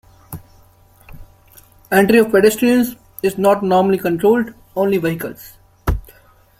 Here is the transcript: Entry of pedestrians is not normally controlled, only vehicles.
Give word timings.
Entry 1.91 2.17
of 2.17 2.31
pedestrians 2.31 2.95
is 3.21 3.37
not 3.37 3.61
normally 3.61 3.99
controlled, 3.99 4.51
only 4.75 4.97
vehicles. 4.97 5.53